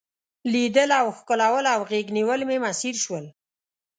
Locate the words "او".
1.01-1.07, 1.73-1.81